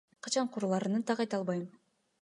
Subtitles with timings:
[0.27, 1.65] Качан курулаарын так айта албайм.